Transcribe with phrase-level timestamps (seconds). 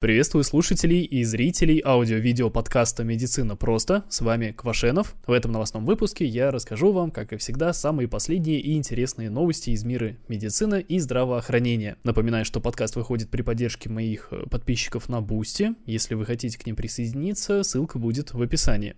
[0.00, 4.02] Приветствую слушателей и зрителей аудио-видео подкаста «Медицина просто».
[4.08, 5.14] С вами Квашенов.
[5.26, 9.68] В этом новостном выпуске я расскажу вам, как и всегда, самые последние и интересные новости
[9.68, 11.98] из мира медицины и здравоохранения.
[12.02, 15.74] Напоминаю, что подкаст выходит при поддержке моих э, подписчиков на Boosty.
[15.84, 18.94] Если вы хотите к ним присоединиться, ссылка будет в описании.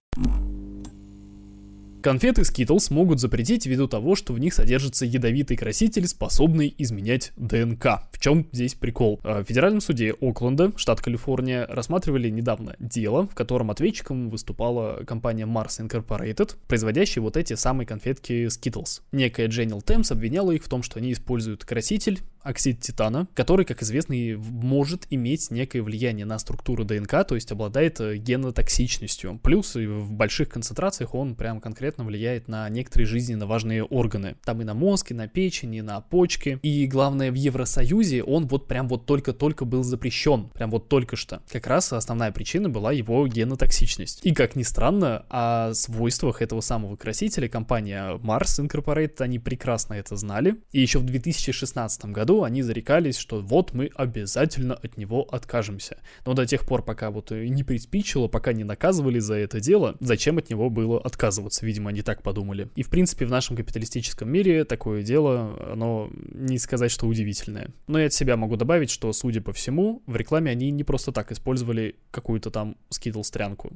[2.02, 8.02] Конфеты Skittles могут запретить ввиду того, что в них содержится ядовитый краситель, способный изменять ДНК.
[8.10, 9.20] В чем здесь прикол?
[9.22, 15.46] А, в федеральном суде Окленда, штат Калифорния, рассматривали недавно дело, в котором ответчиком выступала компания
[15.46, 19.02] Mars Incorporated, производящая вот эти самые конфетки Skittles.
[19.12, 23.82] Некая Дженнил Темс обвиняла их в том, что они используют краситель, оксид титана, который, как
[23.82, 29.38] известно, может иметь некое влияние на структуру ДНК, то есть обладает э, генотоксичностью.
[29.42, 34.36] Плюс в больших концентрациях он прям конкретно влияет на некоторые жизненно важные органы.
[34.44, 36.58] Там и на мозг, и на печень, и на почки.
[36.62, 40.50] И главное, в Евросоюзе он вот прям вот только-только был запрещен.
[40.54, 41.42] Прям вот только что.
[41.50, 44.20] Как раз основная причина была его генотоксичность.
[44.24, 50.16] И как ни странно, о свойствах этого самого красителя компания Mars Incorporated, они прекрасно это
[50.16, 50.56] знали.
[50.72, 55.98] И еще в 2016 году году они зарекались, что вот мы обязательно от него откажемся.
[56.26, 60.38] Но до тех пор, пока вот не приспичило, пока не наказывали за это дело, зачем
[60.38, 61.66] от него было отказываться?
[61.66, 62.68] Видимо, они так подумали.
[62.76, 67.70] И в принципе в нашем капиталистическом мире такое дело, оно не сказать, что удивительное.
[67.86, 71.12] Но я от себя могу добавить, что, судя по всему, в рекламе они не просто
[71.12, 73.72] так использовали какую-то там скидл-стрянку.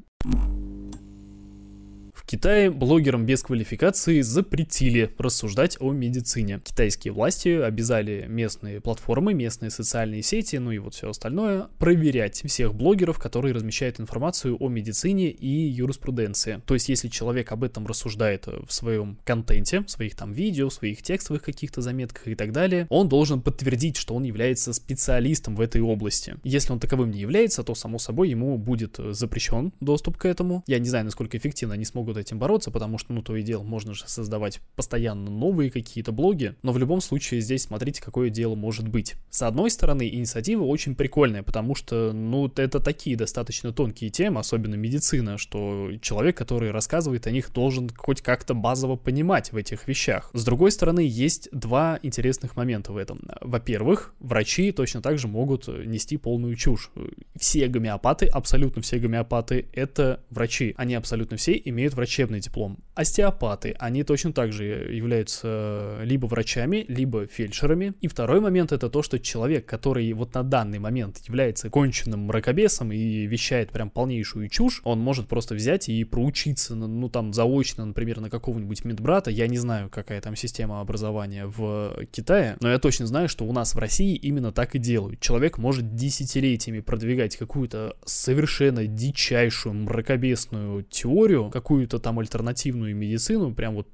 [2.27, 6.61] Китае блогерам без квалификации запретили рассуждать о медицине.
[6.65, 12.75] Китайские власти обязали местные платформы, местные социальные сети, ну и вот все остальное, проверять всех
[12.75, 16.61] блогеров, которые размещают информацию о медицине и юриспруденции.
[16.67, 20.75] То есть, если человек об этом рассуждает в своем контенте, в своих там видео, в
[20.75, 25.61] своих текстовых каких-то заметках и так далее, он должен подтвердить, что он является специалистом в
[25.61, 26.35] этой области.
[26.43, 30.65] Если он таковым не является, то, само собой, ему будет запрещен доступ к этому.
[30.67, 33.43] Я не знаю, насколько эффективно они смогут будут этим бороться, потому что, ну, то и
[33.43, 38.31] дело, можно же создавать постоянно новые какие-то блоги, но в любом случае здесь смотрите, какое
[38.31, 39.15] дело может быть.
[39.31, 44.75] С одной стороны, инициатива очень прикольная, потому что, ну, это такие достаточно тонкие темы, особенно
[44.75, 50.31] медицина, что человек, который рассказывает о них, должен хоть как-то базово понимать в этих вещах.
[50.33, 53.21] С другой стороны, есть два интересных момента в этом.
[53.41, 56.91] Во-первых, врачи точно так же могут нести полную чушь.
[57.39, 60.75] Все гомеопаты, абсолютно все гомеопаты, это врачи.
[60.77, 62.79] Они абсолютно все имеют врачебный врачебный диплом.
[62.95, 67.95] Остеопаты, они точно так же являются либо врачами, либо фельдшерами.
[68.01, 72.93] И второй момент это то, что человек, который вот на данный момент является конченным мракобесом
[72.93, 78.21] и вещает прям полнейшую чушь, он может просто взять и проучиться, ну там заочно, например,
[78.21, 79.31] на какого-нибудь медбрата.
[79.33, 83.53] Я не знаю, какая там система образования в Китае, но я точно знаю, что у
[83.53, 85.19] нас в России именно так и делают.
[85.19, 93.75] Человек может десятилетиями продвигать какую-то совершенно дичайшую мракобесную теорию, какую-то какую-то там альтернативную медицину, прям
[93.75, 93.89] вот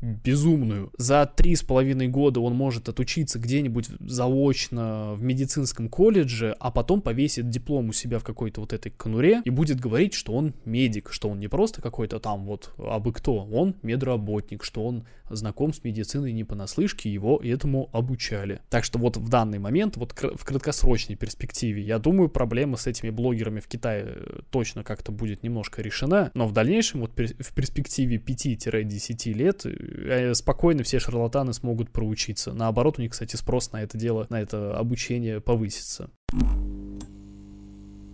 [0.00, 0.92] безумную.
[0.98, 7.00] За три с половиной года он может отучиться где-нибудь заочно в медицинском колледже, а потом
[7.00, 11.12] повесит диплом у себя в какой-то вот этой конуре и будет говорить, что он медик,
[11.12, 15.82] что он не просто какой-то там вот абы кто, он медработник, что он знаком с
[15.82, 18.60] медициной не понаслышке, его этому обучали.
[18.70, 23.10] Так что вот в данный момент, вот в краткосрочной перспективе, я думаю, проблема с этими
[23.10, 28.18] блогерами в Китае э, точно как-то будет немножко решена, но в дальнейшем, вот в перспективе
[28.18, 29.85] 5-10 лет, э,
[30.34, 32.52] спокойно все шарлатаны смогут проучиться.
[32.52, 36.10] Наоборот, у них, кстати, спрос на это дело, на это обучение повысится.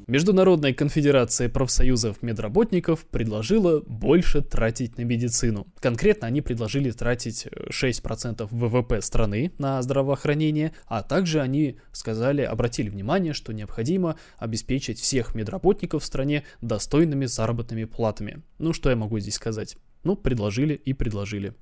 [0.08, 5.68] Международная конфедерация профсоюзов медработников предложила больше тратить на медицину.
[5.80, 13.32] Конкретно они предложили тратить 6% ВВП страны на здравоохранение, а также они сказали, обратили внимание,
[13.32, 18.42] что необходимо обеспечить всех медработников в стране достойными заработными платами.
[18.58, 19.76] Ну что я могу здесь сказать?
[20.04, 21.54] Ну, предложили и предложили.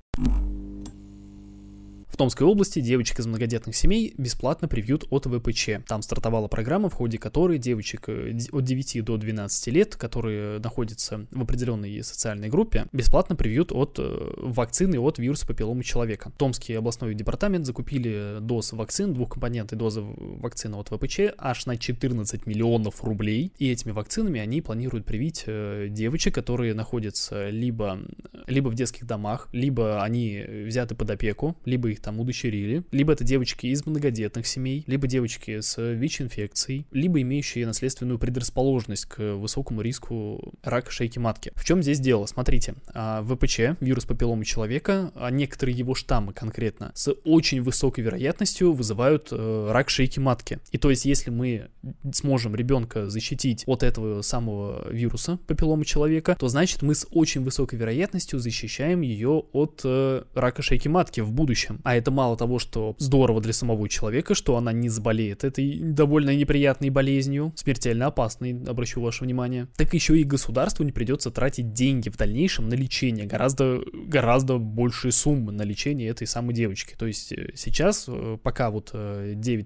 [2.21, 5.83] Томской области девочек из многодетных семей бесплатно привьют от ВПЧ.
[5.87, 11.25] Там стартовала программа, в ходе которой девочек э, от 9 до 12 лет, которые находятся
[11.31, 16.31] в определенной социальной группе, бесплатно привьют от э, вакцины от вируса папилломы человека.
[16.37, 23.03] Томский областной департамент закупили доз вакцин, двухкомпонентной дозы вакцины от ВПЧ аж на 14 миллионов
[23.03, 23.51] рублей.
[23.57, 27.97] И этими вакцинами они планируют привить э, девочек, которые находятся либо,
[28.45, 33.13] либо в детских домах, либо они взяты под опеку, либо их там там удочерили, либо
[33.13, 39.81] это девочки из многодетных семей, либо девочки с ВИЧ-инфекцией, либо имеющие наследственную предрасположенность к высокому
[39.81, 41.53] риску рака шейки матки.
[41.55, 42.25] В чем здесь дело?
[42.25, 48.73] Смотрите, а, ВПЧ, вирус папилломы человека, а некоторые его штаммы конкретно, с очень высокой вероятностью
[48.73, 50.59] вызывают э, рак шейки матки.
[50.71, 51.69] И то есть, если мы
[52.13, 57.79] сможем ребенка защитить от этого самого вируса папилломы человека, то значит мы с очень высокой
[57.79, 61.79] вероятностью защищаем ее от э, рака шейки матки в будущем.
[61.83, 66.35] А это мало того, что здорово для самого человека, что она не заболеет этой довольно
[66.35, 72.09] неприятной болезнью, смертельно опасной, обращу ваше внимание, так еще и государству не придется тратить деньги
[72.09, 76.95] в дальнейшем на лечение, гораздо, гораздо большие суммы на лечение этой самой девочки.
[76.97, 79.65] То есть э, сейчас, э, пока вот 9-12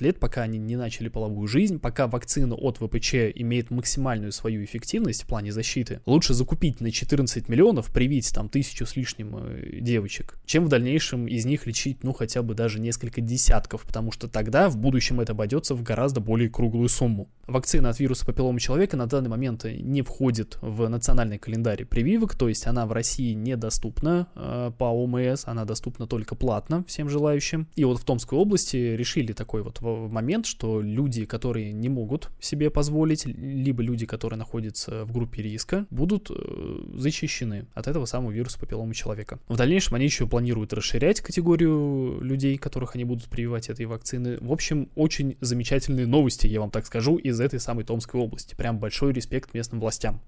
[0.00, 5.22] лет, пока они не начали половую жизнь, пока вакцина от ВПЧ имеет максимальную свою эффективность
[5.22, 10.38] в плане защиты, лучше закупить на 14 миллионов, привить там тысячу с лишним э, девочек,
[10.46, 14.68] чем в дальнейшем из них лечить, ну, хотя бы даже несколько десятков, потому что тогда
[14.68, 17.28] в будущем это обойдется в гораздо более круглую сумму.
[17.46, 22.48] Вакцина от вируса папиллома человека на данный момент не входит в национальный календарь прививок, то
[22.48, 27.68] есть она в России недоступна э, по ОМС, она доступна только платно всем желающим.
[27.76, 32.68] И вот в Томской области решили такой вот момент, что люди, которые не могут себе
[32.68, 36.34] позволить, либо люди, которые находятся в группе риска, будут э,
[36.94, 39.38] защищены от этого самого вируса папиллома человека.
[39.46, 44.38] В дальнейшем они еще планируют расширять категорию людей, которых они будут прививать этой вакцины.
[44.40, 48.54] В общем, очень замечательные новости, я вам так скажу, из этой самой Томской области.
[48.54, 50.20] Прям большой респект местным властям.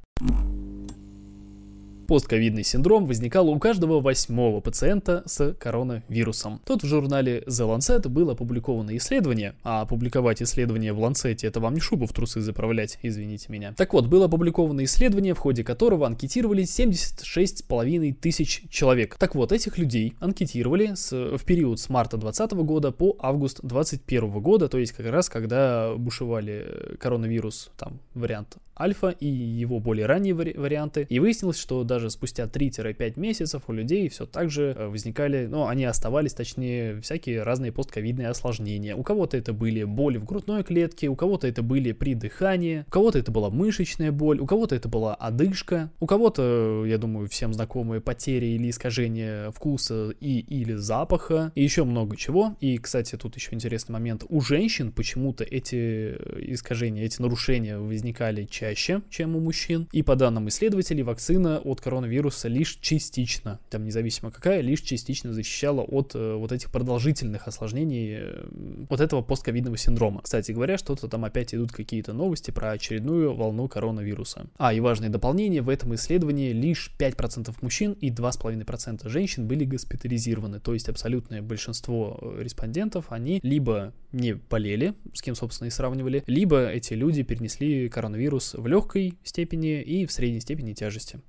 [2.09, 6.59] Постковидный синдром возникал у каждого восьмого пациента с коронавирусом.
[6.65, 11.75] Тут в журнале The Lancet было опубликовано исследование, а опубликовать исследование в Lancet это вам
[11.75, 13.75] не шубу в трусы заправлять, извините меня.
[13.77, 19.17] Так вот, было опубликовано исследование, в ходе которого анкетировали 76,5 тысяч человек.
[19.19, 24.31] Так вот, этих людей анкетировали с, в период с марта 2020 года по август 2021
[24.41, 30.35] года, то есть как раз когда бушевали коронавирус, там вариант альфа и его более ранние
[30.35, 31.07] вари- варианты.
[31.09, 35.67] И выяснилось, что даже спустя 3-5 месяцев у людей все так же э, возникали, ну,
[35.67, 38.95] они оставались, точнее, всякие разные постковидные осложнения.
[38.95, 42.91] У кого-то это были боли в грудной клетке, у кого-то это были при дыхании, у
[42.91, 47.53] кого-то это была мышечная боль, у кого-то это была одышка, у кого-то, я думаю, всем
[47.53, 52.57] знакомые потери или искажения вкуса и или запаха, и еще много чего.
[52.61, 54.25] И, кстати, тут еще интересный момент.
[54.29, 56.15] У женщин почему-то эти
[56.53, 59.89] искажения, эти нарушения возникали чаще, чем у мужчин.
[59.93, 65.81] И по данным исследователей, вакцина от коронавируса лишь частично, там независимо какая, лишь частично защищала
[65.81, 68.47] от э, вот этих продолжительных осложнений э,
[68.91, 70.21] вот этого постковидного синдрома.
[70.21, 74.49] Кстати говоря, что-то там опять идут какие-то новости про очередную волну коронавируса.
[74.59, 80.61] А, и важное дополнение, в этом исследовании лишь 5% мужчин и 2,5% женщин были госпитализированы,
[80.61, 86.23] то есть абсолютное большинство э, респондентов, они либо не болели, с кем, собственно, и сравнивали,
[86.27, 91.21] либо эти люди перенесли коронавирус в легкой степени и в средней степени тяжести.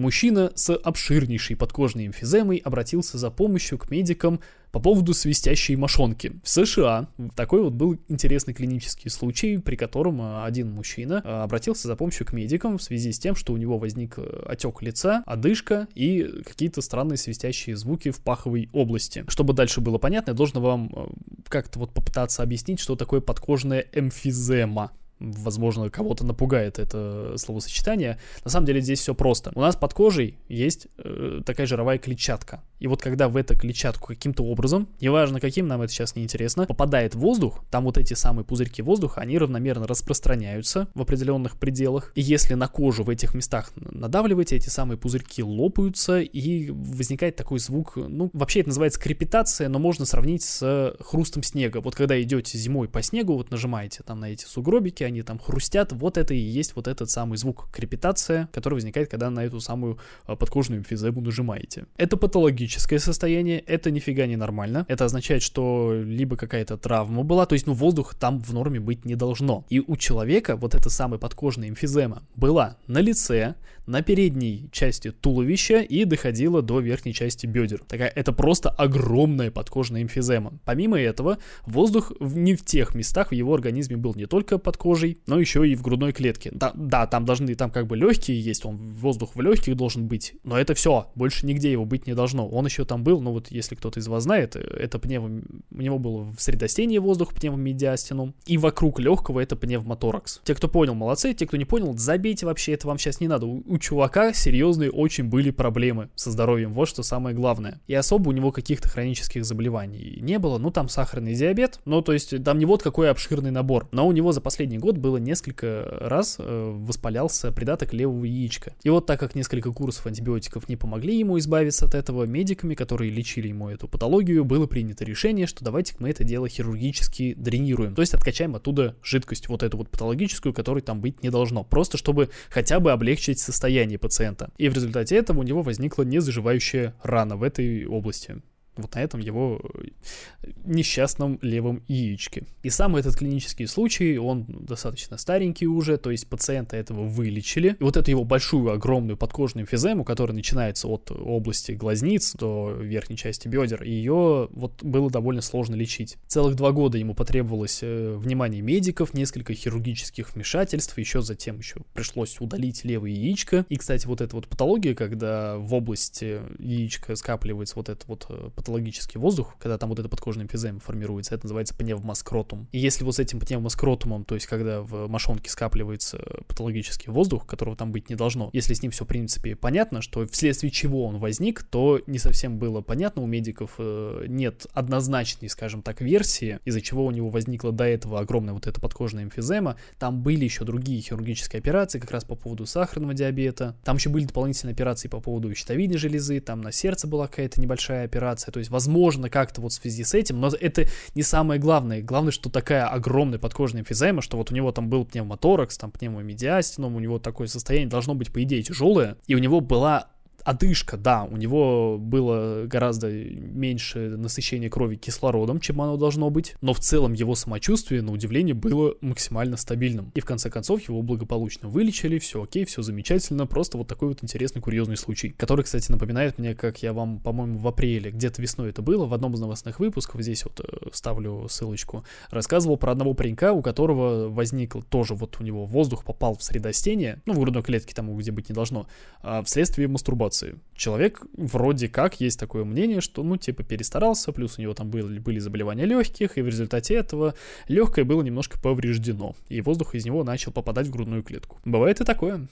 [0.00, 4.40] Мужчина с обширнейшей подкожной эмфиземой обратился за помощью к медикам
[4.72, 6.40] по поводу свистящей мошонки.
[6.42, 11.86] В США такой вот был интересный клинический случай, при котором а, один мужчина а, обратился
[11.86, 15.22] за помощью к медикам в связи с тем, что у него возник э, отек лица,
[15.26, 19.26] одышка и какие-то странные свистящие звуки в паховой области.
[19.28, 21.06] Чтобы дальше было понятно, я должен вам э,
[21.48, 28.18] как-то вот попытаться объяснить, что такое подкожная эмфизема возможно, кого-то напугает это словосочетание.
[28.44, 29.52] На самом деле здесь все просто.
[29.54, 32.62] У нас под кожей есть э, такая жировая клетчатка.
[32.78, 36.66] И вот когда в эту клетчатку каким-то образом, неважно каким, нам это сейчас не интересно,
[36.66, 42.12] попадает воздух, там вот эти самые пузырьки воздуха, они равномерно распространяются в определенных пределах.
[42.14, 47.58] И если на кожу в этих местах надавливать, эти самые пузырьки лопаются, и возникает такой
[47.58, 51.80] звук, ну, вообще это называется крепитация, но можно сравнить с хрустом снега.
[51.80, 55.92] Вот когда идете зимой по снегу, вот нажимаете там на эти сугробики, они там хрустят,
[55.92, 59.98] вот это и есть вот этот самый звук крепитация, который возникает, когда на эту самую
[60.26, 61.86] а, подкожную эмфизему нажимаете.
[61.96, 64.86] Это патологическое состояние, это нифига не нормально.
[64.88, 69.04] Это означает, что либо какая-то травма была, то есть, ну, воздух там в норме быть
[69.04, 69.64] не должно.
[69.68, 73.54] И у человека вот эта самая подкожная эмфизема была на лице,
[73.86, 77.82] на передней части туловища и доходила до верхней части бедер.
[77.88, 80.52] Такая, это просто огромная подкожная эмфизема.
[80.64, 85.18] Помимо этого, воздух не в тех местах в его организме был не только под кожей,
[85.26, 86.50] но еще и в грудной клетке.
[86.52, 90.34] Да, да, там должны, там как бы легкие есть, он воздух в легких должен быть,
[90.44, 92.48] но это все, больше нигде его быть не должно.
[92.48, 95.42] Он еще там был, но вот если кто-то из вас знает, это пневм...
[95.70, 100.40] у него было в средостении воздух пневмомедиастинум, и вокруг легкого это пневмоторакс.
[100.44, 103.46] Те, кто понял, молодцы, те, кто не понял, забейте вообще, это вам сейчас не надо.
[103.46, 107.80] У, у чувака серьезные очень были проблемы со здоровьем, вот что самое главное.
[107.86, 112.12] И особо у него каких-то хронических заболеваний не было, ну там сахарный диабет, ну то
[112.12, 115.86] есть там не вот какой обширный набор, но у него за последний год было несколько
[116.00, 118.74] раз э, воспалялся придаток левого яичка.
[118.82, 123.12] И вот так как несколько курсов антибиотиков не помогли ему избавиться от этого, медиками, которые
[123.12, 128.02] лечили ему эту патологию, было принято решение, что давайте мы это дело хирургически дренируем, то
[128.02, 132.30] есть откачаем оттуда жидкость вот эту вот патологическую, которой там быть не должно, просто чтобы
[132.48, 134.50] хотя бы облегчить состояние пациента.
[134.58, 138.42] И в результате этого у него возникла незаживающая рана в этой области
[138.80, 142.44] вот на этом его э, несчастном левом яичке.
[142.62, 147.76] И сам этот клинический случай, он достаточно старенький уже, то есть пациента этого вылечили.
[147.78, 153.16] И вот эту его большую, огромную подкожную эмфизему, которая начинается от области глазниц до верхней
[153.16, 156.16] части бедер, ее вот было довольно сложно лечить.
[156.26, 162.40] Целых два года ему потребовалось э, внимание медиков, несколько хирургических вмешательств, еще затем еще пришлось
[162.40, 163.64] удалить левое яичко.
[163.68, 168.50] И, кстати, вот эта вот патология, когда в области яичка скапливается вот это вот э,
[168.70, 172.68] патологический воздух, когда там вот эта подкожная эмфизема формируется, это называется пневмоскротум.
[172.70, 177.76] И если вот с этим пневмоскротумом, то есть когда в мошонке скапливается патологический воздух, которого
[177.76, 181.18] там быть не должно, если с ним все в принципе понятно, что вследствие чего он
[181.18, 186.80] возник, то не совсем было понятно, у медиков э, нет однозначной, скажем так, версии, из-за
[186.80, 189.76] чего у него возникла до этого огромная вот эта подкожная эмфизема.
[189.98, 193.76] Там были еще другие хирургические операции, как раз по поводу сахарного диабета.
[193.82, 198.04] Там еще были дополнительные операции по поводу щитовидной железы, там на сердце была какая-то небольшая
[198.04, 202.02] операция, то есть, возможно, как-то вот в связи с этим, но это не самое главное.
[202.02, 206.96] Главное, что такая огромная подкожная эмфизема, что вот у него там был пневмоторакс, там пневмомедиастином,
[206.96, 210.08] у него такое состояние должно быть, по идее, тяжелое, и у него была
[210.44, 216.72] одышка, да, у него было гораздо меньше насыщения крови кислородом, чем оно должно быть, но
[216.72, 220.10] в целом его самочувствие, на удивление, было максимально стабильным.
[220.14, 224.22] И в конце концов его благополучно вылечили, все окей, все замечательно, просто вот такой вот
[224.22, 228.70] интересный курьезный случай, который, кстати, напоминает мне, как я вам, по-моему, в апреле, где-то весной
[228.70, 233.14] это было, в одном из новостных выпусков, здесь вот э, вставлю ссылочку, рассказывал про одного
[233.14, 237.62] паренька, у которого возник тоже вот у него воздух попал в средостение, ну, в грудной
[237.62, 238.86] клетке тому, где быть не должно,
[239.22, 240.58] а вследствие мастурбации эмоции.
[240.74, 245.18] Человек вроде как есть такое мнение, что, ну, типа, перестарался, плюс у него там были,
[245.18, 247.34] были заболевания легких, и в результате этого
[247.68, 251.58] легкое было немножко повреждено, и воздух из него начал попадать в грудную клетку.
[251.64, 252.48] Бывает и такое.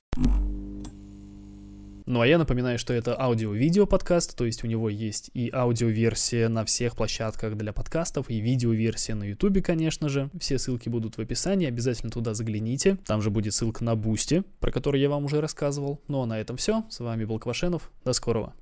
[2.08, 6.48] Ну а я напоминаю, что это аудио-видео подкаст, то есть у него есть и аудиоверсия
[6.48, 10.30] на всех площадках для подкастов, и видеоверсия на ютубе, конечно же.
[10.40, 12.96] Все ссылки будут в описании, обязательно туда загляните.
[13.04, 16.00] Там же будет ссылка на Boosty, про который я вам уже рассказывал.
[16.08, 16.82] Ну а на этом все.
[16.88, 17.90] С вами был Квашенов.
[18.06, 18.54] До скорого.